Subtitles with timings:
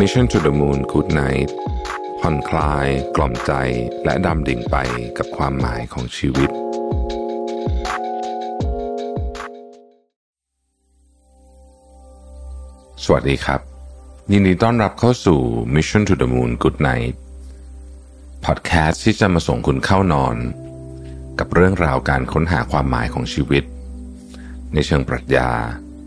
[0.00, 1.50] Mission to the Moon Good Night
[2.20, 3.52] ผ่อนคลาย กล่อมใจ
[4.04, 4.76] และดำดิ่งไป
[5.18, 6.50] กับความหมายของชีวิต
[13.04, 13.60] สวัสดีครับ
[14.32, 15.40] ยินดีต้อนรับเข้าสู่
[15.74, 17.14] Mission to the Moon Good Night
[18.44, 20.36] พอดแคสต์ที่จะมาส่งคุณเข้านอน
[21.38, 23.64] กับเรื่องราวการค้นหาความหมายของชีวิต
[24.74, 25.50] ในเชิงปรัชญา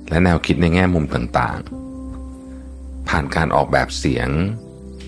[0.10, 1.85] และแนวคิดในแง่มุมต่างๆ
[3.10, 4.30] ผ่านการออกแบบเสียง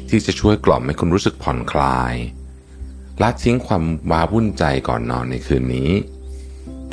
[0.10, 2.16] ที่จะช่วยกล่อมให้คุณรู้สึกผ่อนคลาย
[3.22, 5.92] ละทิ้งความว้าวุ่นใจก่อนนอนในคืนนี้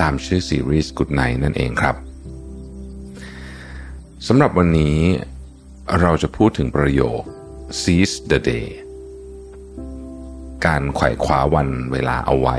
[0.01, 1.97] ตามชื่อซีรีส์ Good Night นั่นเองครับ
[4.27, 4.99] สำหรับวันนี้
[6.01, 7.21] เราจะพูดถึงประโยค
[7.81, 8.67] seize the day
[10.67, 12.57] การไขว่คว้าวันเวลาเอาไว้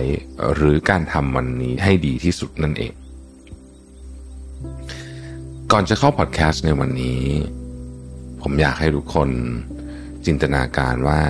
[0.53, 2.93] หรือการทำวันนี้ให้ดีที่สุดนั่นเอง
[5.71, 7.23] ก่อนจะเข้าพอดแคสต์ในวันนี้
[8.47, 9.29] ผมอยากให้ทุกคน
[10.25, 11.21] จินตนาการว่า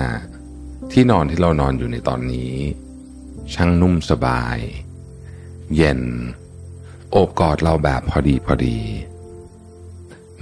[0.92, 2.54] ที่นอนที่เรานอนอยู่ในตอนนี้
[3.54, 4.58] ช่างนุ่มสบาย
[5.76, 6.00] เย็น
[7.10, 8.78] โอบกอดเราแบบพอดีพอดี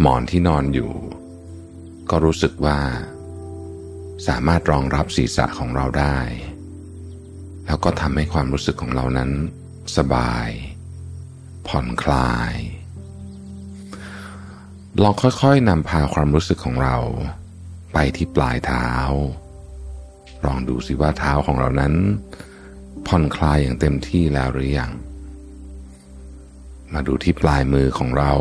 [0.01, 0.93] หมอนที่นอนอยู่
[2.11, 2.79] ก็รู้สึกว่า
[4.27, 6.19] สามารถรองรับศีรษะของเราได้
[7.67, 9.31] แล้วก็ทำให้ความรู้สึกของเรานั้น
[9.97, 10.49] สบาย
[11.69, 12.53] ผ่อนคลาย
[15.03, 16.97] ลองค่อยๆนำพาความรู้สึกของเรา
[17.93, 18.89] ไปที่ปลายเท้า
[20.45, 21.95] ลองดูสิว่าเท้าของเรานั้น
[23.07, 24.91] ผ่อนคลายอย่างเต็มที่แล้วหรือยัง
[26.93, 28.33] มาดูที่ปลายมือของเรา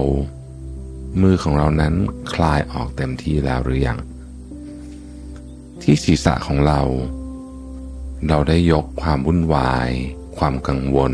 [1.22, 1.94] มือของเรานั้น
[2.34, 4.00] คลายออกเต็มที่แล้วหรือยัง
[5.82, 6.82] ที่ศีรษะของเรา
[8.28, 9.90] เราได้ยกความวุ่นวาย
[10.38, 11.14] ความกังวล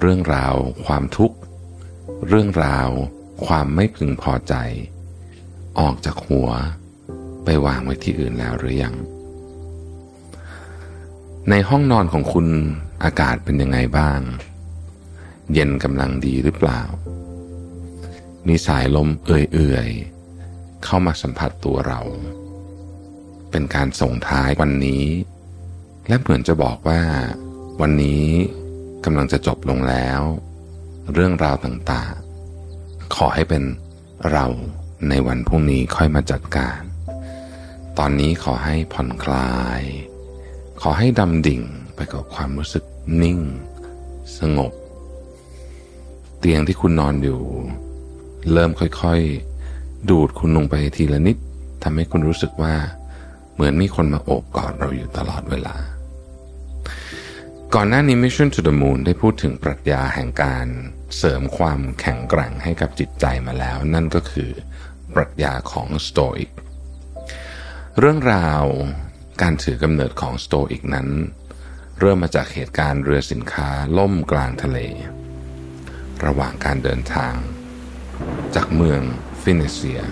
[0.00, 0.54] เรื่องราว
[0.86, 1.36] ความทุกข์
[2.28, 2.88] เรื่องราว
[3.46, 4.54] ความไม่พึงพอใจ
[5.78, 6.48] ออกจากหัว
[7.44, 8.94] ไปวางไว้ที่อื่นแล้วหรือยัง
[11.50, 12.46] ในห้องนอนของคุณ
[13.04, 14.20] อากาศเป็นยังไงบ้าง
[15.52, 16.80] เย็นกำลังดีหรือเปล่า
[18.46, 22.00] มีสายลมเอื่อยๆ เข้ามาสัมผัสตัวเรา
[23.50, 25.04] เป็นการส่งท้ายวันนี้
[26.08, 27.02] และเหมือนจะบอกว่า
[27.80, 28.26] วันนี้
[29.04, 30.20] กำลังจะจบลงแล้ว
[31.12, 32.27] เรื่องราวต่างๆ
[33.14, 33.62] ขอให้เป็น
[34.32, 34.46] เรา
[35.08, 36.80] ในวันพรุ่งนี้ค่อยมาจัดการ
[37.98, 39.82] ตอนนี้ขอให้ผ่อนคลาย
[40.80, 41.62] ขอให้ดำดิ่ง
[41.94, 42.84] ไปกับความรู้สึก
[43.22, 43.38] นิ่ง
[44.38, 44.72] สงบ
[46.38, 47.40] เตียงที่คุณนอนอยู่
[48.52, 51.36] เริ่มค่อยๆ ดูดคุณลงไปทีละนิด
[51.82, 52.74] ทำให้คุณรู้สึกว่า
[53.54, 55.76] เหมือนมีคนมาโอบกอดเราอยู่ตลอดเวลา
[57.74, 60.66] ก่อนหน้านี้ Mission to the Moon ได้พูดถึงปรัชญาแห่งการ
[61.16, 64.50] เสริมความแข็งแกร่งให้กับจิตใจมาแล้ว นั่นก็คือ
[65.14, 66.50] ปรัชญาของสโตอิก
[67.98, 68.64] เรื่องราว
[69.42, 71.08] การถือกำเนิดของสโตอิกนั้น
[72.00, 73.68] เริ่มมาจากเหตุการณ์เรือสินค้า
[73.98, 74.78] ล่มกลางทะเล
[76.24, 77.34] ระหว่างการเดินทาง
[78.54, 79.00] จากเมือง
[79.42, 80.02] ฟินิเซีย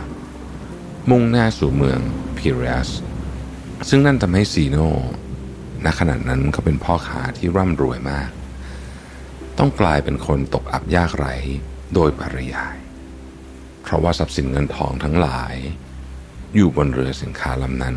[1.11, 2.01] มุ่งหน้าสู่เมือง
[2.39, 2.91] พิเรส
[3.89, 4.79] ซึ่งนั่นทำให้ซีโน
[5.85, 8.31] ณขณะนั้นเขาเป็นพ่อค้าที่ร่ำรวยมาก
[9.59, 11.35] ต้องกลายเป็นคนตกอับยากไร้
[11.95, 12.77] โดยปริยาย
[13.83, 15.55] เพราะว่าทรัพย์สินเงินทองทั้งหลาย
[16.55, 17.97] อยู่บนเรือสินค้าลำนั้น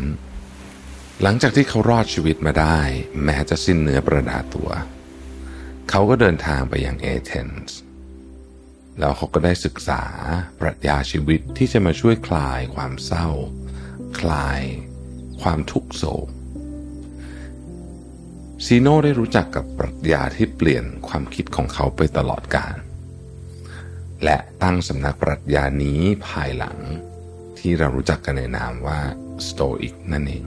[1.22, 2.78] หลังจากที่เขารอดชีวิตมาได้
[3.24, 4.70] แม้จะสิ้นเนื้อประดาตัว
[5.90, 7.78] เขาก็เดินทางไปยังเอเธนส์
[8.98, 10.02] แล้วเขาก็ได้ศึกษา
[10.60, 13.28] ปรัชญาชีวิตที่จะมาช่วยคลายความเศร้า
[14.20, 14.60] คลาย
[15.42, 16.28] ความทุกโศก
[18.66, 22.76] ซีโน่ได้รู้จักกับปรัชญาที่เปลี่ยนความคิดของเขาไปตลอดกาล
[24.24, 26.78] และตั้งสำนักปรัชญานี้ภายหลัง
[27.58, 29.00] ที่เรารู้จักกันในนามว่า
[29.46, 30.44] สโตอิกนั่นเอง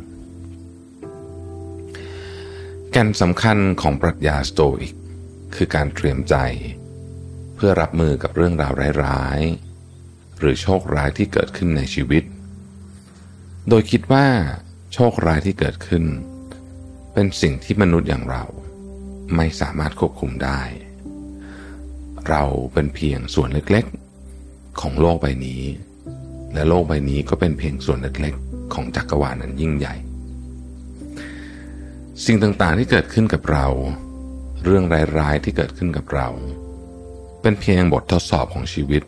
[2.92, 4.96] แก่นสำคัญของปรัชญาสโตอิก
[5.56, 6.36] คือการเตรียมใจ
[7.56, 12.24] เพื่อรับมือกับเรื่องราวร้ายๆ หรือโชคร้ายที่เกิดขึ้นในชีวิต
[13.70, 14.26] โดยคิดว่า
[14.94, 16.06] โชคร้ายที่เกิดขึ้น
[17.14, 18.44] เป็นสิ่งที่มนุษย์อย่างเรา
[19.36, 20.62] ไม่สามารถควบคุมได้
[22.30, 22.44] เรา
[22.74, 25.64] เป็นเพียงส่วนเล็กๆ ของโลกใบนี้
[26.54, 29.96] และโลกใบนี้ก็เป็นเพียงส่วนเล็กๆ ของจักรวาลนั้นยิ่งใหญ่
[32.26, 33.68] สิ่งต่างๆที่เกิดขึ้นกับเรา
[34.64, 34.84] เรื่อง
[35.20, 36.30] ร้ายๆที่เกิดขึ้นกับเรา
[37.42, 39.04] เป็นเพียงบททดสอบของชีวิต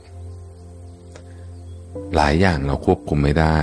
[2.16, 3.60] หลายอย่างเราควบคุมไม่ได้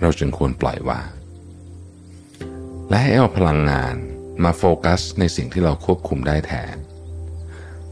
[0.00, 1.10] เราจึงควรปล่อยวาง
[2.90, 3.94] และให้เอาพลังงาน
[4.44, 6.76] มาโฟกัสในสิ่งที่เราควบคุมได้แทน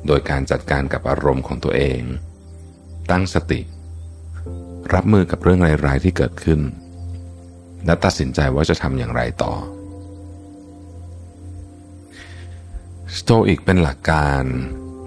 [0.06, 2.02] โดยการจัดการกับอารมณ์ของตัวเอง
[3.10, 3.60] ตั้งสติ
[4.94, 6.60] รับมือกับเรื่องร้ายๆที่เกิดขึ้น
[7.86, 9.52] และตัดสินใจว่าจะทำอย่างไรต่อ
[13.16, 14.44] สโตอิกเป็นหลักการ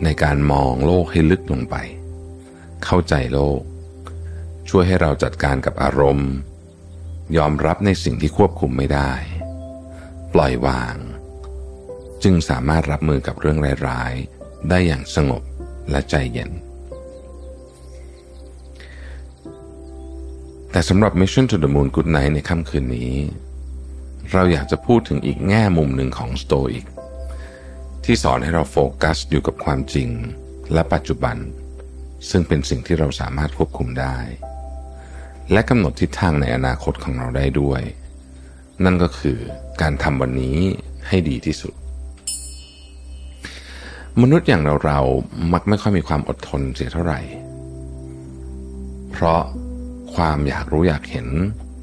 [0.03, 1.75] ในการมองโลกให้ลึกลงไป
[2.85, 3.61] เข้าใจโลก
[4.69, 6.31] ช่วยให้เราจัดการกับอารมณ์
[7.38, 9.11] ยอมรับในสิ่งที่ควบคุมไม่ได้
[10.33, 10.95] ปล่อยวาง
[12.24, 13.57] จึงสามารถรับมือกับเรื่อง
[13.88, 15.44] ร้ายๆ ได้อย่างสงบ
[15.89, 16.51] และใจเย็น
[20.72, 23.13] แต่สำหรับ Mission to the Moon Good Night ในค่ำคืนนี้
[24.31, 26.86] เราอยากจะพูดถึงอีกแง่มุมหนึ่งของสโตอิก
[28.04, 30.10] ที่สอนให้เราโฟกัสอยู่กับความจริง
[30.74, 31.38] และปัจจุบัน
[32.30, 34.18] ซึ่งเป็นสิ่งที่เราสามารถควบคุมได้
[35.51, 37.81] และกำหนดทิศทางในอนาคตของเราได้ด้วย
[38.86, 39.38] นั่นก็คือ
[39.81, 40.57] การทำวันนี้
[41.07, 41.74] ให้ดีที่สุด
[44.22, 45.00] มนุษย์อย่างเราเรา
[45.54, 47.19] มักไม่ค่อยมีความอดทนเสียเท่าไหร่
[49.12, 49.44] เพราะ
[50.16, 51.28] ความอยากรู้อยากเห็น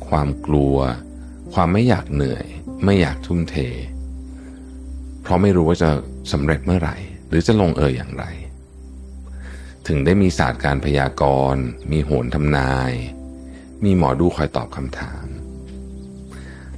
[0.08, 0.76] ความกลัว
[1.54, 2.46] ความไม่อยากเหนื่อย
[2.84, 3.56] ไม่อยากทุ่มเท
[5.22, 5.90] เพราะไม่รู้ว่าจะ
[6.32, 6.96] สำเร็จเมื่อไหร่
[7.28, 8.24] หรือจะลงเอยอย่างไร
[9.86, 11.22] ถึงได้มีศาสตร์การพยาก
[11.52, 12.92] รณ์ มีโหนทำนาย
[13.84, 15.27] มีหมอดูคอยตอบคำถาม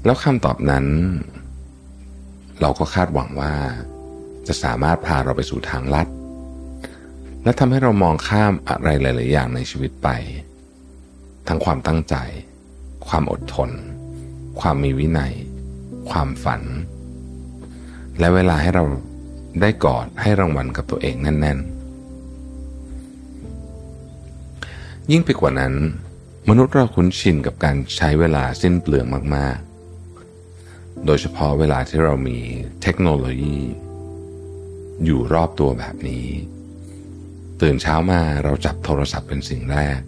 [0.04, 0.86] แล้วคำตอบนั้น
[2.60, 3.52] เราก็คาดหวังว่า
[4.46, 6.08] จะสามารถพาเราไปสู่ทางลัด
[7.44, 10.08] และทำให้เรามองข้ามอะไรหลาย ๆ อย่างในชีวิตไป
[11.48, 12.14] ทั้งความตั้งใจ
[13.08, 13.70] ความอดทน
[14.60, 15.32] ความมีวินัย
[16.10, 16.62] ความฝัน
[18.18, 18.84] และเวลาให้เรา
[19.60, 21.80] ได้กอดให้รางวัลกับตัวเองแน่น ๆ
[25.10, 25.74] ยิ่งไปกว่านั้น
[26.48, 29.06] มนุษย์เราคุ้นชินกับการใช้เวลาสิ้นเปลือง
[29.36, 29.69] มาก ๆ
[31.06, 32.38] โดยเฉพาะเวลาที่เรามี
[32.82, 33.58] เทคโนโลยี
[35.04, 36.26] อยู่รอบตัวแบบนี้
[37.60, 39.98] ตื่นเช้ามาเราจับโทรศัพท์เป็นสิ่งแรก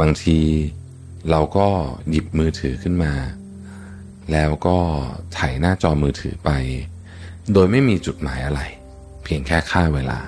[0.00, 0.38] บางที
[1.30, 1.68] เราก็
[2.10, 3.14] หยิบมือถือขึ้นมา
[4.32, 4.78] แล้วก็
[5.38, 6.50] ถ่ายหน้าจอมือถือไป
[7.52, 8.60] โดยไม่มีจุดหมายอะไร
[9.24, 10.20] เพียงแค่ค่าเวลา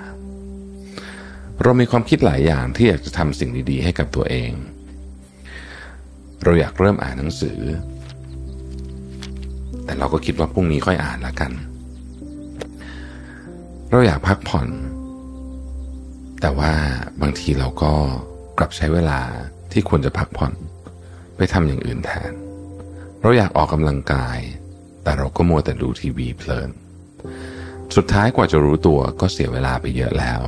[1.61, 4.51] เรามีความคิดหลายอย่างที่อยากจะทำสิ่งดีๆ ให้กับตัวเอง
[6.43, 7.59] เราอยากเริ่มอ่านหนังสือ
[9.91, 11.51] แต่เราก็คิดว่าพรุ่งนี้ค่อยอ่านละกัน
[13.89, 14.67] เราอยากพักผ่อน
[16.41, 16.73] แต่ว่า
[17.21, 17.93] บางทีเราก็
[18.57, 19.19] กลับใช้เวลา
[19.71, 20.53] ที่ควรจะพักผ่อน
[21.37, 22.31] ไปทำอย่างอื่นแทน
[23.21, 24.37] เราอยากออกกำลังกาย
[25.03, 26.69] แต่เราก็มัวแต่ดูทีวีเพลิน
[27.95, 30.41] สุดท้ายกว่าจะรู้ตัวก็เสียเวลาไปเยอะแล้ว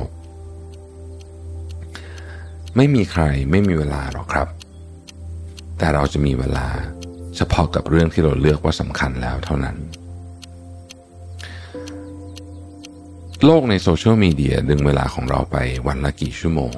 [2.76, 4.48] ไม่มีใครไม่มีเวลาหรอกครับ
[5.78, 6.68] แต่เราจะมีเวลา
[7.36, 9.76] เฉพาะกับเรื่องที่เราเลือกว่าสำคัญแล้วเท่านั้น
[13.44, 16.72] โลกในโซเชียลมีเดียดึงเวลาของเราไปวันละกี่ชั่วโมง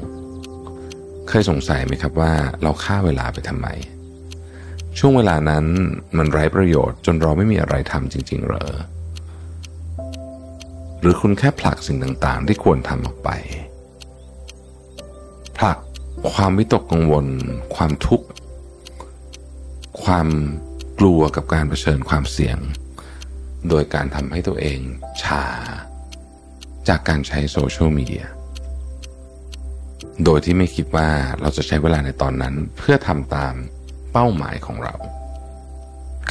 [1.29, 2.32] เคยสงสัยไหมครับว่า
[2.62, 3.69] เราฆ่าเวลาไปทำไม
[4.99, 5.64] ช่วงเวลานั้น
[6.17, 8.73] มันไร้ประโยชน์จนเราไม่มีอะไรทำจริง ๆ เหรอ
[11.00, 13.31] หรือคุณแค่ผลักสิ่งต่างๆ ที่ควรทำออกไป
[15.58, 15.79] ผลัก
[16.32, 17.26] ความวิตกกังวล
[17.75, 18.26] ความทุกข์
[20.06, 20.29] ความ
[21.00, 22.58] กลัวกับการเผชิญความเสี่ยง
[23.69, 24.81] โดยการทำให้ตัวเอง
[25.23, 25.44] ชา
[26.88, 28.26] จากการใช้โซเชียลมีเดีย
[30.25, 31.08] โดยที่ไม่คิดว่า
[31.41, 33.55] เราจะใช้เวลาในตอนนั้นเพื่อทำตาม
[34.12, 34.94] เป้าหมายของเรา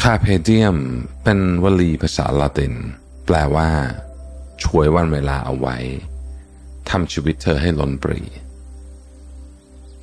[0.02, 0.78] คาเพเดียม
[1.24, 2.74] เป็นวลีภาษาละติน
[3.26, 3.70] แปลว่า
[4.64, 5.78] ช่วยวันเวลาเอาไว้
[6.90, 8.22] ทำชีวิตเธอให้ล้นปรี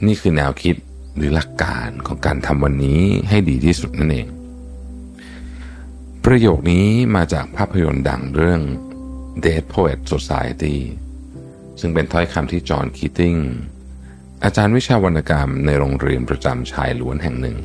[0.06, 0.76] นี่คือแนวคิด
[1.16, 4.28] หรือหลักการของการทำวันนี้ให้ดีที่สุดนั่นเอง
[6.24, 8.60] ประโยคนี้มาจากภาพยนตร์ดังเรื่อง
[9.44, 10.76] Dead Poet Society
[11.80, 13.36] ซึ่งเป็นถ้อยคำที่จอห์นคีติง
[14.44, 17.56] อาจารย์วิชาวรรณกรรมในโรงเรียนประจำชายล้วนแห่งหนึ่ง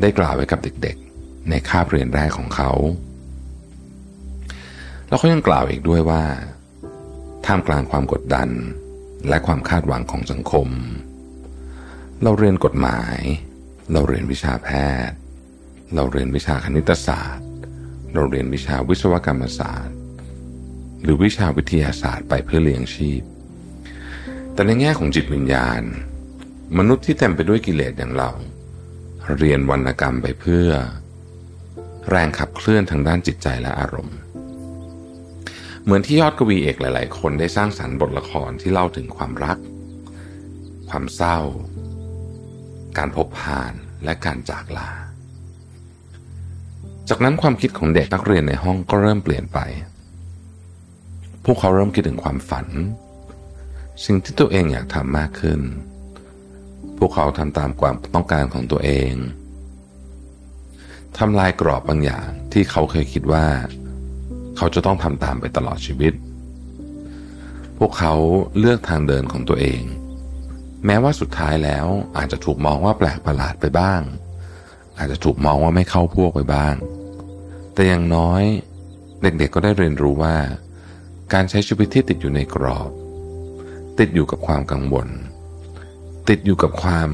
[0.00, 2.70] ได้กล่าวไว้กับเด็กๆ ในคาบเรียนแรกของเขา
[5.08, 6.22] แล้วเขายังกล่าวอีกด้วยว่า
[7.46, 8.48] ท่ามกลางความกดดัน
[9.28, 10.68] และความคาดหวังของสังคม
[12.24, 13.18] เราเรียนกฎหมาย
[13.92, 14.68] เราเรียนวิชาแพ
[15.08, 15.16] ทย์
[15.94, 17.46] เราเรียนวิชาคณิตศาสตร์
[18.14, 19.96] เราเรียนวิชาวิศวกรรมศาสตร์
[21.02, 23.22] หรือวิชาวิทยาศาสตร์ไปเพื่อเลี้ยงชีพ
[24.54, 25.82] แต่ในแง่ของจิตวิญญาณ
[26.78, 28.30] มนุษย์ที่เต็มไปด้วยกิเลสอย่างเรา
[29.38, 30.68] เรียนวรรณกรรมไปเพื่อ
[32.10, 34.18] แรงขับเคลื่อนทางด้านจิตใจและอารมณ์
[35.82, 39.58] เหมือนที่ยอดกวีเอกหลาย ๆ คนได้สร้างสรรค์บทละครที่เล่าถึงความรัก
[40.88, 41.38] ความเศร้า
[42.96, 43.72] การพบผ่าน
[44.04, 44.90] และการจากลา
[47.08, 49.58] จากนั้นความคิดของเด็กนักเรียนในห้องก็เริ่มเปลี่ยนไป
[51.44, 52.66] พวกเขาเริ่มคิดถึงความฝัน
[54.04, 55.60] สิ่งที่ตัวเองอยากทำมากขึ้น
[56.98, 59.12] พวกเขาทำตามความต้องการของตัวเอง
[61.18, 63.46] ทำลายกรอบบางอย่างที่เขาเคยคิดว่า
[64.56, 66.12] เขาจะต้องทำตามไปตลอดชีวิต
[67.78, 68.14] พวกเขา
[68.58, 69.82] เลือกทางเดินของตัวเอง
[70.84, 74.00] แม้ว่าสุดท้ายแล้วอาจจะถูกมองว่าแปลกประหลาดไปบ้าง
[74.98, 76.74] อาจจะถูกมองว่าไม่เข้าพวกไปบ้าง
[77.74, 78.42] แต่อย่างน้อย
[79.22, 80.36] เด็กๆก็ได้เรียนรู้ว่า
[81.32, 82.90] การใช้ชีวิตที่ติดอยู่ในกรอบ
[83.98, 85.08] ติดอยู่กับความกังวล
[86.28, 87.10] ติดอยู่กับความ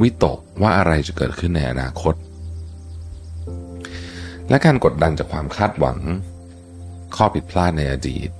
[0.00, 2.14] วิตกว่าอะไรจะเกิดขึ้นในอนาคต
[4.48, 5.98] และการกดดันจากความคาดหวัง
[7.16, 8.30] ข้อผิดพลาดในอดีต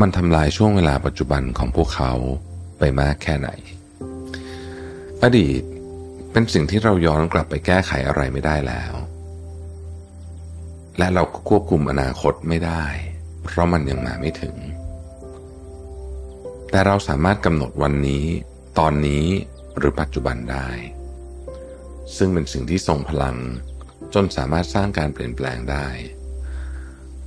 [0.00, 2.12] มันทำลายช่วงเวลาปัจจุบันของพวกเขา
[2.82, 3.50] ไปมากแค่ไหน
[5.22, 5.62] อดีต
[6.32, 8.92] เป็นสิ่งที่เราย้อนกลับไปแก้ไขอะไรไม่ได้แล้ว
[10.98, 12.84] และเราก็ควบคุมอนาคตไม่ได้
[13.44, 14.56] เพราะมันยังมาไม่ถึง
[16.70, 18.24] แต่เราสามารถกำหนดวันนี้
[18.78, 19.24] ตอนนี้
[19.76, 20.68] หรือปัจจุบันได้
[22.16, 23.36] ซึ่งเป็นสิ่งที่ทรงพลัง
[24.14, 25.86] จนสามารถสร้างการเปลี่ยนแปลงได้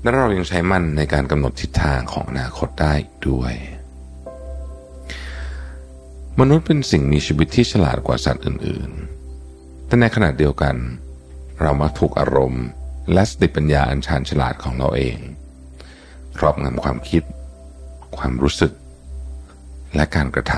[0.02, 2.94] และเรายังใช้มันในการกำหนดทิศทางของอนาคตได้
[3.30, 3.54] ด้วย
[6.42, 10.76] มนุษย์เป็นสิ่งมีชีวิตที่ฉลาดกว่าสัตว์อื่นๆ แต่ในขณะเดียวกัน
[11.62, 12.66] เรามักถูกอารมณ์
[13.14, 15.18] และสติปัญญาอันชาญฉลาดของเราเอง
[16.38, 17.24] ครอบงำความคิด
[18.18, 18.74] ความรู้สึก
[19.96, 20.54] และการกระท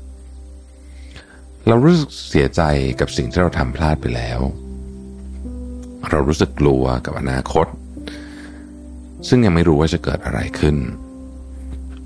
[0.00, 2.62] ำ เรารู้สึกเสียใจ
[3.00, 4.40] กับสิ่งที่เราทำพลาดไปแล้ว
[6.10, 7.66] เรารู้สึกกลัวกับอนาคต
[9.28, 10.76] ซึ่งยังไม่รู้ว่าจะเกิดอะไรขึ้น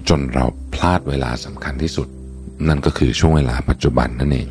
[0.09, 0.45] จนเรา
[0.75, 2.09] พลาดเวลาสำคัญที่สุด
[2.69, 4.49] นั่นก็คือช่วงเวลาปัจจุบันนั่นเอง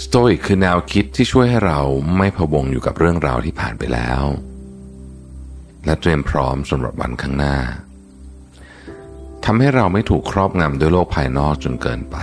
[0.00, 1.80] สโตอิกคือแนวคิดที่ช่วยให้เรา
[2.16, 4.22] ไม่พะวงอยู่กับเรื่องราวที่ผ่านไปแล้ว
[5.84, 7.56] และเตรียมพร้อมสำหรับวันข้างหน้า
[9.44, 12.16] ทำให้เราไม่ถูกครอบงำด้วยโลกภายนอกจนเกินไป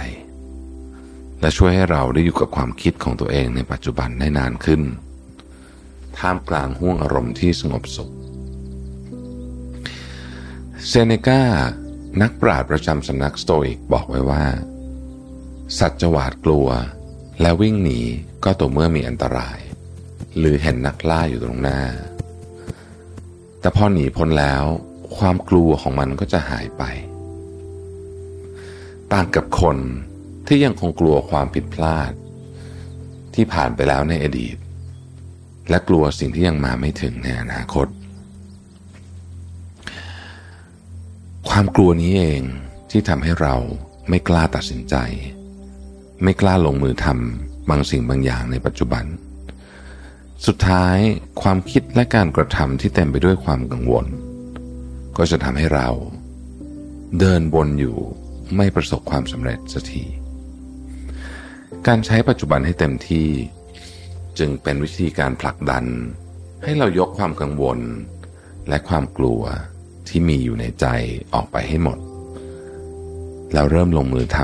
[1.42, 4.82] และช่วยให้เราได้อยู่กับความคิดของตัวเองในปัจจุบันได้นานขึ้น
[6.18, 8.12] ท่ามกลางห่วงอารมณ์ที่สงบสุข
[10.88, 11.42] เซเนกา
[12.22, 14.45] นักปราชญ์ประจำสำนักสโตอิกบอกไว้ว่า
[15.79, 16.67] สัตว์จะหวาดกลัว
[17.41, 18.00] และวิ่งหนี
[18.43, 19.60] ก็ต่อเมื่อมีอันตราย
[20.38, 21.81] หรือเห็นนักล่าอยู่ตรงหน้า
[23.60, 24.63] แต่พอหนีพ้นแล้ว
[25.17, 26.84] ความกลัวของมันก็จะหายไป
[29.13, 29.77] ต่างกับคน
[30.48, 32.12] ที่ยังคงกลัวความผิดพลาด
[33.36, 34.57] ที่ผ่านไปแล้วในอดีต
[35.69, 37.88] และกลัวสิ่งที่ยังมาไม่ถึงในอนาคต
[41.50, 42.42] ความกลัวนี้เอง
[42.92, 43.56] ที่ทำให้เรา
[44.10, 44.96] ไม่กล้าตัดสินใจ
[46.24, 49.06] ไม่กล้าลงมือทำบางสิ่งบางอย่างในปัจจุบัน
[50.46, 50.98] สุดท้าย
[51.42, 54.06] ความคิดและการกระทำที่เต็มไปด้วยความกังวล
[55.18, 55.90] ก็จะทำให้เรา
[57.20, 57.98] เดินบนอยู่
[58.56, 60.04] ไม่ประสบความสำเร็จสักที
[61.88, 63.28] การใช้ปัจจุบันให้เต็มที่
[64.40, 65.86] จึงเป็นวิธีการผลักดัน
[66.64, 67.80] ให้เรายกความกังวล
[68.70, 69.42] และความกลัว
[70.10, 70.86] ที่มีอยู่ในใจ
[71.34, 71.98] ออกไปให้หมด
[73.54, 74.38] แล้วเริ่มลงมือท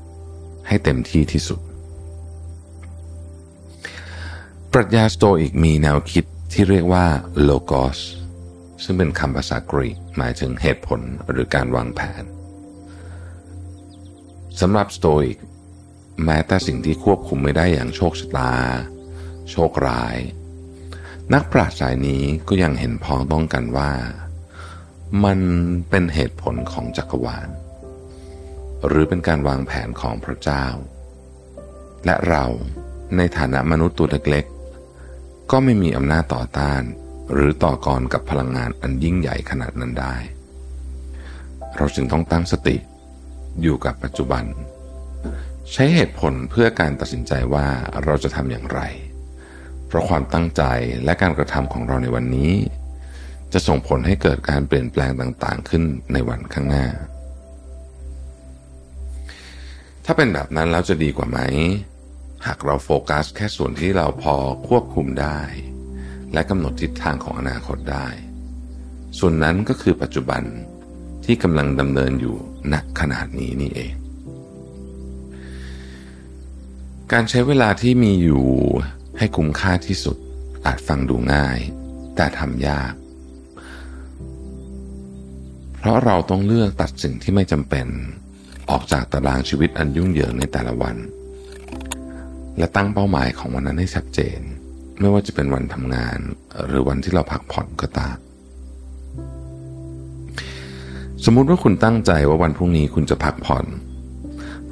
[0.00, 1.60] ำให้เต็มที่ที่สุด
[4.72, 7.06] ปรัชญาสโตอิกมีแนวคิดที่เรียกว่า
[7.42, 7.98] โลโกส
[8.82, 12.24] ซึ่งเป็นคำภาษากรีกหมายถึงเหตุผลหรือการวางแผน
[14.60, 15.38] สำหรับสโตอิก
[16.24, 18.52] แม้แต่สิ่งที่ควบคุมไม่ได้อย่างโชคชะตา
[19.50, 20.16] โชคร้าย
[21.34, 23.92] นักปราชญ์สายนี้ก็ยังเห็นพ้องต้องกันว่า
[25.24, 25.40] มัน
[25.90, 27.48] เป็นเหตุผลของจักรวาล
[28.86, 30.66] หรือเป็นการวางแผนของพระเจ้า
[32.04, 32.44] และเรา
[33.16, 36.82] ในฐานะมนุษย์ตัวเล็กๆ ก็ไม่มีอำนาจต่อต้าน
[37.32, 40.16] หรือต่อกรกับพลังงานอันยิ่งใหญ่ขนาดนั้นได้
[41.76, 42.76] เราจึงต้องตั้งสติ
[43.62, 44.44] อยู่กับปัจจุบัน
[45.72, 47.66] ใช้เหตุผลเพื่อการตัดสินใจว่า
[48.04, 48.80] เราจะทำอย่างไร
[49.86, 50.62] เพราะความตั้งใจ
[51.04, 52.52] และการกระทำของเราในวันนี้
[53.52, 56.86] จะส่งผลให้เกิดการเปลี่ยนแปลงต่างๆ ขึ้นในวันข้างหน้า
[60.04, 61.38] ถ้าเป็นแบบนั้นแล้วจะดีกว่าไหม
[62.46, 64.36] หากเราโฟกัสแค่ส่วนที่เราพอ
[64.68, 65.40] ควบคุมได้
[66.32, 68.08] และกำหนดทิศทางของอนาคตได้
[69.18, 70.42] ส่วนนั้นก็คือปัจจุบัน
[71.24, 72.36] ที่กำลังดำเนินอยู่
[72.72, 73.94] ณขนาดนี้นี่เอง
[77.12, 78.46] การใช้เวลาที่มีอยู่
[79.18, 80.16] ให้คุ้มค่าที่สุด
[80.66, 81.58] อาจฟังดูง่าย
[82.16, 82.92] แต่ทำยาก
[85.80, 87.86] เพราะเราต้องเลือกตัดสิ่งที่ไม่จำเป็น
[88.70, 90.96] ออกจากตารางชีวิตอันยุ่งเหยิงในแต่ละวัน
[92.58, 94.40] และตั้งเป้าหมายของวันนั้นให้ชัดเจน
[94.98, 96.18] ไม่ว่าจะเป็นวันทำงาน
[96.66, 98.16] หรือวันที่เราพักผ่อนก็ตาม
[101.24, 103.66] สมมุติว่าคุณตั้งใจว่าวันพรุ่งนี้คุณจะพักผ่อน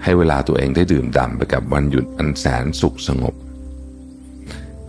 [0.03, 3.35] ให้เวลาตัวเองได้ดื่มด่ำไปกับวันหยุดอันแสนสุขสงบ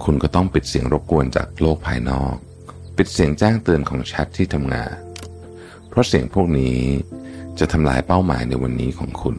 [0.03, 2.35] คุณก็ต้องปิดเสียงรบกวนจากโลกภายนอก
[2.97, 5.08] ปิดเสียงแจ้งเตือนของแชทที่ทำงาน
[5.89, 6.77] เพราะเสียงพวกนี้
[7.59, 9.35] จะทำลายเป้าหมายในวันนี้ของคุณ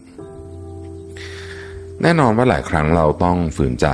[2.02, 3.86] แน่นอนว่าหลายครั้งเราต้องฝืนใจ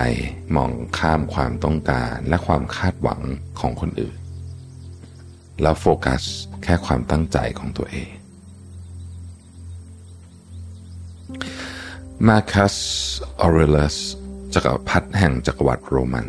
[0.57, 3.21] มองข้ามความต้องการและความคาดหวัง
[3.61, 4.17] ของคนอื่น
[5.63, 6.23] แล้วโฟกัส
[6.63, 8.11] แค่ความตั้งใจของตัวเอง
[12.27, 12.77] มาคัส
[13.41, 13.97] ออเรลัส
[14.55, 16.29] จักรพรรดิแห่งจักรวรรดิโรมัน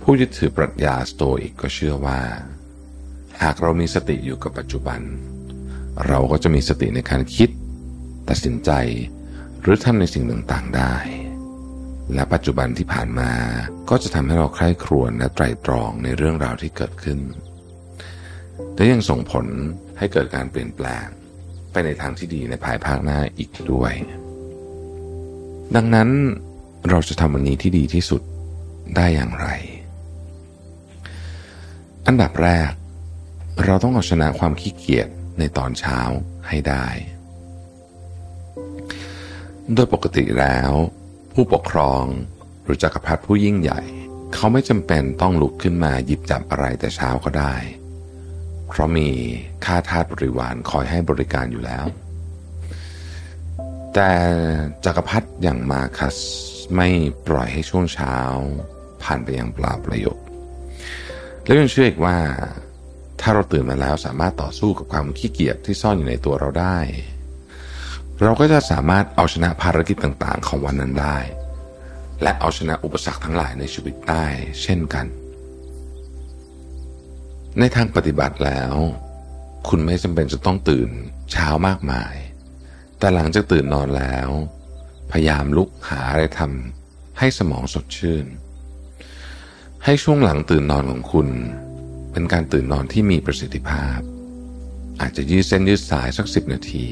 [0.00, 2.20] ผู้ยึดถือปรัชญาสโตอิกก็เชื่อว่า
[3.42, 5.00] หากเรามีสติอยู่กับปัจจุบัน
[6.06, 7.50] เราก็จะมีสติในการคิด
[8.28, 8.70] ตัดสินใจ
[9.60, 10.94] หรือทำในสิ่งต่างๆได้
[12.14, 13.32] และปัจจุบันที่ผ่านมา
[13.90, 17.18] ก็จะทำให้เราใคร่ครวญและไตรตรองในเรื่องราวที่เกิดขึ้น
[18.74, 19.46] และยังส่งผล
[19.98, 21.06] ให้เกิดการเปลี่ยนแปลง
[21.72, 23.92] ไปในทางที่ดีในภายภาคหน้าอีกด้วย
[25.76, 26.08] ดังนั้น
[26.88, 28.22] เราจะทำวันนี้ที่ดีที่สุด
[28.96, 29.48] ได้อย่างไร
[32.06, 32.70] อันดับแรก
[33.66, 35.98] เราต้องเอาชนะความขี้เกียจในตอนเช้า
[36.48, 36.86] ให้ได้
[39.74, 40.72] โดยปกติแล้ว
[41.32, 42.04] ผู้ปกครอง
[42.64, 43.80] หรือจักรพรรดิผู้ยิ่งใหญ่
[44.34, 47.54] เขาไม่จำเป็นต้องลุกขึ้นมาหยิบจับอะไรแต่เช้าก็ได้
[48.68, 49.08] เพราะมี
[49.64, 51.84] ค่าทาสบริวารคอยให้บริการอยู่แล้ว
[53.94, 54.12] แต่
[54.84, 56.16] จักรพรรดิอย่างมาคัส
[56.76, 56.88] ไม่
[57.26, 58.16] ปล่อยให้ช่วงเช้า
[59.02, 60.26] ผ่านไปอย่างเปล่าประโยชน์
[61.44, 62.16] แล้วยังเชื่ออีกว่า
[63.20, 66.78] ถ้าเราตื่นมาแล้วสามารถต่อสู้กับความขี้เกียจที่ซ่อนอยู่ในตัวเราได้
[68.22, 71.18] เราก็จะสามารถเอาชนะภารกิจต่างๆ ของวันนั้นได้
[72.22, 74.26] และเอาชนะอุปสรรคทั้งหลายในชีวิตได้
[74.62, 75.06] เช่นกัน
[77.58, 78.74] ในทางปฏิบัติแล้ว
[79.68, 80.90] คุณไม่จำเป็นจะต้องตื่น
[81.32, 82.14] เช้ามากมาย
[82.98, 84.28] แต่หลังจากตื่นนอนแล้ว
[85.10, 88.26] พยายามลุกหาอะไรทำให้สมองสดชื่น
[89.84, 91.28] ให้ช่วงหลังตื่นนอนของคุณ
[92.12, 93.98] เป็นการตื่นนอนที่มีประสิทธิภาพ
[95.00, 96.86] อาจจะยืดเส้นยืดสายสักสิบนาที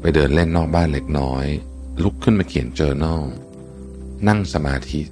[0.00, 1.44] ไปเดินเล่นนอกบ้านเล็กน้อย
[2.02, 3.22] ลุกขึ้นมาเขียน journal
[4.28, 5.02] นั่งสมาธิ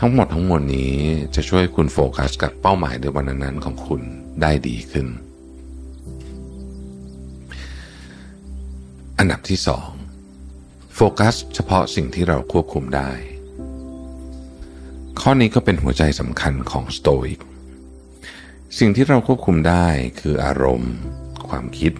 [0.00, 0.94] ทั้งหมดทั้งมวลนี้
[1.34, 4.02] จะช่วยคุณโฟกัสกับเป้าหมายในวันนั้นของคุณ
[4.42, 5.06] ได้ดีขึ้น
[9.18, 9.90] อันดับที่สอง
[10.94, 13.10] โฟกัสเฉพาะสิ่งที่เราควบคุมได้
[15.26, 17.40] ข้อนี้ก็เป็นหัวใจสำคัญของสโตอิก
[18.78, 19.86] สิ่งที่เราควบคุมได้
[20.20, 20.94] คืออารมณ์
[21.48, 21.92] ความคิด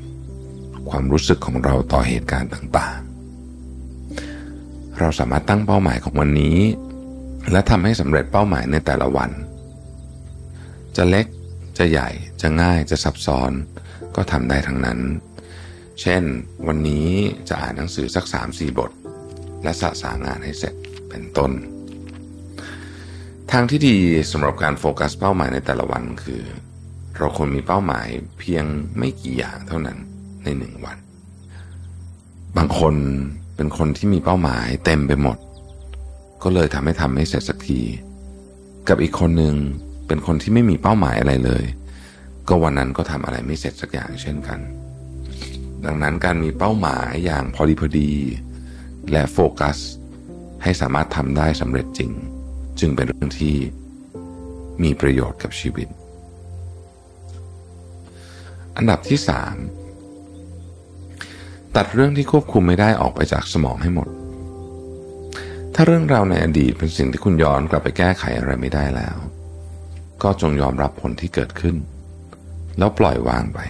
[0.91, 6.59] ความรู้สึกของเราต่อเหตุการณ์ต่างๆ เราสามารถตั้งเป้าหมายของวันนี้
[7.53, 9.31] และทำให้สำเร็จเป้าหมายในแต่ละวัน
[10.97, 11.27] จะเล็ก
[11.79, 12.09] จะใหญ่
[12.43, 13.53] จะง่ายจะซับซ้อน
[14.17, 14.99] ก็ทำได้ทั้งนั้น
[16.01, 16.23] เช่น
[16.67, 17.09] วันนี้
[17.49, 18.91] จะอ่านหนังสือสักสามสี่บท
[19.63, 20.75] และสะสางานให้เสร็จ
[21.11, 21.53] เป็นต้น
[23.53, 23.97] ทางที่ดี
[24.31, 26.43] สำหรับการโฟกัสเป้าหมายในแต่ละวันคือ
[27.19, 28.07] เราควรมีเป้าหมาย
[28.39, 28.65] เพียง
[28.99, 29.99] ไม่กี่อย่างเท่านั้น
[30.45, 30.99] ในหนึ่งวัน
[32.57, 32.95] บางคน
[33.57, 35.39] เป็นคนที่มีเป้าหมายเต็มไปหมด
[36.43, 37.81] ก็เลยทำให้ทำไม่เสร็จสักที
[38.89, 39.55] กับอีกคนหนึ่ง
[40.07, 41.65] เป็นคนที่ไม่มีเป้าหมายอะไรเลย
[42.49, 44.61] ก็วันนั้นก็ทำอะไรไม่เสร็จสักอย่างเช่นกัน
[45.85, 48.11] ดังนั้นการมีเป้าหมายอย่างพอดีพอดี
[49.13, 49.77] และโฟกัส
[50.63, 52.11] ให้สามารถทำได้สำเร็จจริง
[52.81, 53.57] จึงเป็นเรื่องที่
[54.83, 55.89] มีประโยชน์กับชีวิต
[58.77, 59.57] อันดับที่สาม
[61.77, 64.09] ตัดเรื่องที่ควบคุมไม่ได้ออกไปจากสมองให้หมด
[65.75, 69.17] ถ้าเรื่องราวในอดีตเป็นสิ่งที่คุณย้อนกลับไปแก้ไขอะไรไม่ได้แล้ว
[70.23, 71.77] ก็จงยอมรับผลที่เกิดขึ้น
[72.79, 73.61] แล้วปล่อยวางไป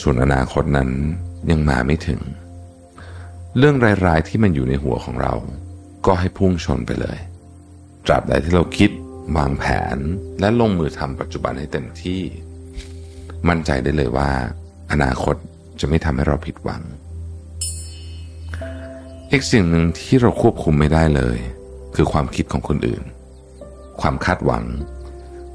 [0.00, 0.90] ส่วนอนาคตนั้น
[1.50, 2.20] ยังมาไม่ถึง
[3.58, 5.34] เรื่องรายๆที่มันอยู่ในหัวของเรา
[6.06, 7.18] ก็ให้พุ่งชนไปเลย
[8.06, 8.90] ตราบใดที่เราคิด
[9.36, 9.98] วางแผน
[10.40, 12.20] และลงมือทำปัจจุบันให้เต็มที่
[13.48, 14.30] มั่นใจได้เลยว่า
[14.92, 15.36] อนาคต
[15.80, 16.82] จะไม่ทำให้เราผิดหวัง
[19.30, 21.38] อีกสิ่งหนึ่งที่เราควบคุมไม่ได้เลย
[21.94, 23.02] คือความคิดของคนอื่น
[24.00, 24.64] ความคาดหวัง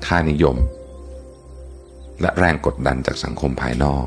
[0.05, 0.57] ค่านิยม
[2.21, 4.05] และแรงกดดันจากสังคมภายนอก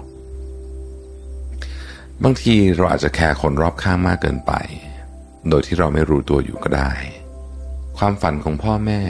[2.22, 4.52] บางทีเราอาจจะแคร์คนรอบข้างมากเกินไป
[5.50, 6.90] โดยที่เราไม่รู้ตัวอยู่ก็ได้
[7.98, 9.00] ความฝันของพ่อแม่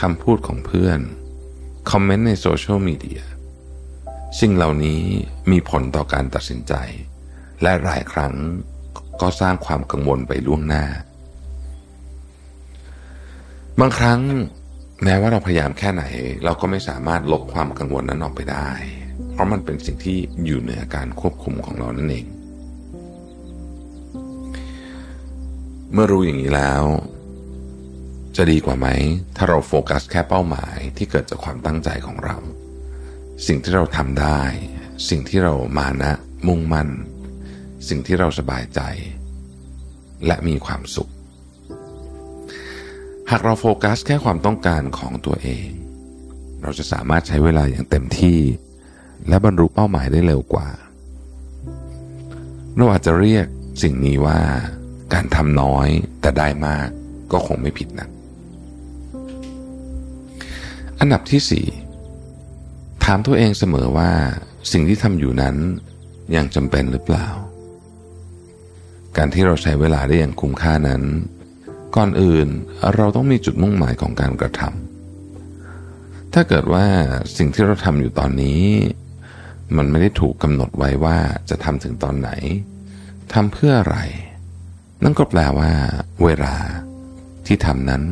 [0.00, 1.00] คำพูดของเพื่อน
[1.90, 3.22] คอมเมนต์ในโซเชียลมีเดีย
[4.40, 5.02] สิ่งเหล่านี้
[5.50, 6.74] มีผลต่อการตัดสินใจ
[7.62, 8.34] และหลายครั้ง
[9.20, 10.84] ก็สร้างความกังวลไปล่วงหน้า
[13.80, 14.20] บางครั้ง
[15.04, 16.04] แม้ว่าเราพยายามแค่ไหน
[16.44, 18.70] เราก็ไม่สามารถลบความกังวลนั้นออกไปได้
[19.32, 22.26] เพราะมันเป็นสิ่งที่อยู่เหนือการควบคุมของเรานั่นเอง
[25.96, 26.84] เมื่อรู้อย่างนี้แล้ว
[28.36, 28.88] จะดีกว่าไหม
[29.36, 32.36] ถ้าเราโฟกัสแค่เป้าหมายที่เกิดจากความตั้งใจของเรา
[33.46, 34.40] สิ่งที่เราทำได้
[35.08, 36.12] สิ่งที่เรามานะ
[36.46, 36.88] มุ่งมั่น
[37.88, 38.80] สิ่งที่เราสบายใจ
[40.26, 41.10] และมีความสุข
[43.30, 45.68] หากเราโฟกัสแค่ความต้องการของตัวเอง
[46.62, 48.40] เราจะสามารถใช้เวลาอย่างเต็มที่
[49.28, 50.68] และบรรลุเป้าหมายได้เร็วกว่า
[52.76, 53.46] เราอาจจะเรียก
[53.82, 54.40] สิ่งนี้ว่า
[55.12, 55.88] การทำน้อย
[56.20, 56.88] แต่ได้มาก
[57.32, 58.08] ก็คงไม่ผิดนะ
[61.00, 61.66] อันดับที่สี่
[63.04, 64.10] ถามตัวเองเสมอว่า
[64.72, 65.56] สิ่งที่ทำอยู่นั้น
[66.36, 67.28] ยังจำเป็นหรือเปล่า
[69.16, 71.02] การที่เราใช้เวลาได้อย่างคุ้มค่านั้น
[71.96, 72.48] ก่อนอื่น
[72.94, 76.86] เราต้องมีจุดมุ่งหมายของการกระทำถ้าเกิดว่า
[77.36, 78.62] สิ่งที่เราทำอยู่ตอนนี้
[79.76, 81.18] มันไม่ได้ถูกกำหนดไว้ว่า
[81.50, 82.30] จะทำถึงตอนไหน
[83.32, 83.98] ทำเพื่ออะไร
[85.04, 85.72] นั่นก็แปลว่า
[86.24, 86.54] เวลา
[87.46, 88.02] ที่ทำนั้น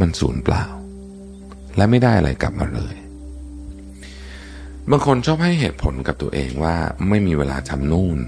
[0.00, 0.64] มันสูญเปล่า
[1.76, 2.94] และไม่ได้อะไรกลับมาเลย
[4.90, 6.76] บางคนชอบให้เหตุผลกับตัวเองว่า
[7.08, 8.18] ไม่มีเวลาทำนู่น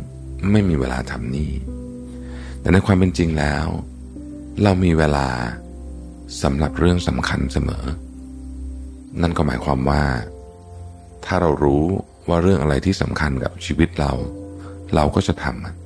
[0.52, 1.52] ไม่มีเวลาทำนี่
[2.60, 3.66] แต่ในความเป็นจริงแล้ว
[4.62, 5.28] เรามีเวลา
[6.42, 7.84] สำหรับเรื่องสำคัญเสมอ
[9.22, 10.02] นั่นก็หมายความว่า
[11.24, 11.84] ถ้าเรารู้
[12.28, 14.12] ว่าเรื่องอะไรที่สำคัญกับชีวิตเรา
[14.94, 15.83] เราก็จะทำ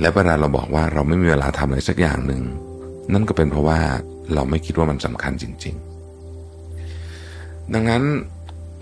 [0.00, 2.42] และเวลาเราบอกว่าเราไม่มีเวลาทำอะไรสักอย่างหนึ่ง
[3.12, 3.80] นั่นก็เป็นเพราะว่า
[4.34, 5.76] เราไม่คิดว่ามันสำคัญจริง
[6.94, 8.02] ๆ ดังนั้น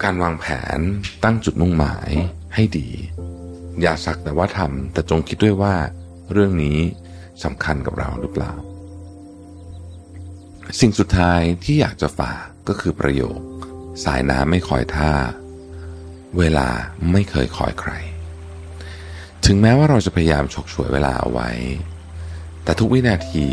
[0.03, 0.79] การวางแผน
[1.25, 2.11] ตั้งจุดมุ่งหมาย
[2.55, 2.89] ให้ดี
[3.81, 5.75] อย่าสักแต่ว่าทำแต่จงคิดด้วยว่า
[6.33, 6.79] เรื่องนี้
[7.45, 8.53] สำคัญกับเราหรือเปล่า
[10.81, 13.41] สิ่งสุดท้ายที่อยากจะฝากก็คือประโยค
[14.05, 15.13] สายน้ำไม่คอยท่า
[16.39, 16.69] เวลา
[17.13, 17.93] ไม่เคยคอยใคร
[19.51, 21.51] ถึงแม้ว่าเราจะพยายามฉกฉวยเวลาเอาไว้
[22.65, 23.45] แต่ทุกวินาที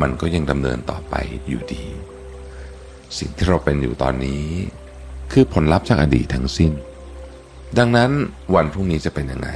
[0.00, 1.14] มันก็ยังดำเนินต่อไป
[1.48, 1.84] อยู่ดี
[3.18, 4.44] สิ่งที่เราเป็นอยู่ตอนนี้
[5.32, 6.72] คือผลลัพธ์จากอดีตทั้งสิ้น
[7.78, 8.10] ดังนั้น
[8.54, 9.50] วันพรุ่งนี้จะเป็นยังไง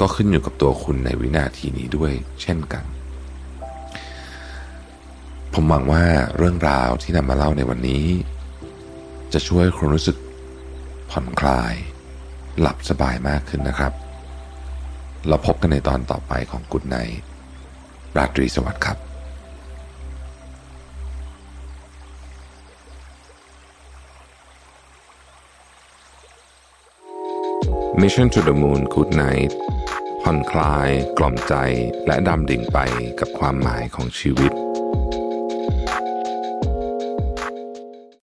[0.00, 2.84] ก็ขึ้นอยู่กับตัวคุณในวินาทีนี้ด้วยเช่นกัน
[5.52, 6.04] ผมหวังว่า
[6.36, 8.04] เรื่องราวที่นำมาเล่าในวันนี้
[9.32, 10.16] จะช่วยคุณรู้สึก
[11.10, 11.74] ผ่อนคลาย
[12.60, 13.92] หลับสบายมากขึ้นนะครับ
[15.28, 16.96] เราพบกันในตอนต่อไปของกุดไน
[18.16, 18.98] ราตรีสวัสดิ์ครับ
[28.00, 29.52] Mission to the Moon Good Night
[30.22, 31.54] ผ่อนคลาย กล่อมใจ
[32.06, 32.78] และดำดิ่งไป
[33.20, 34.52] กับความหมายของชีวิต